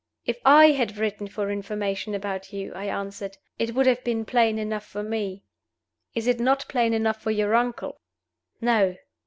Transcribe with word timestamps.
"If 0.25 0.39
I 0.43 0.71
had 0.71 0.97
written 0.97 1.27
for 1.27 1.51
information 1.51 2.15
about 2.15 2.51
you," 2.51 2.73
I 2.73 2.85
answered, 2.85 3.37
"it 3.59 3.75
would 3.75 3.85
have 3.85 4.03
been 4.03 4.25
plain 4.25 4.57
enough 4.57 4.87
for 4.87 5.03
me." 5.03 5.43
"Is 6.15 6.25
it 6.25 6.39
not 6.39 6.67
plain 6.67 6.95
enough 6.95 7.21
for 7.21 7.29
your 7.29 7.53
uncle?" 7.53 7.99
"No." 8.59 8.95